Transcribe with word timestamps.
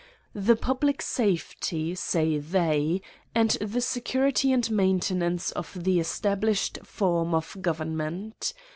The 0.33 0.55
public 0.55 0.99
safely, 0.99 1.93
say 1.93 2.39
they, 2.39 3.03
and 3.35 3.51
the 3.61 3.81
security 3.81 4.51
and 4.51 4.71
maintenance 4.71 5.51
of 5.51 5.71
the 5.83 5.99
established 5.99 6.79
form 6.83 7.35
of 7.35 7.55
government. 7.61 8.55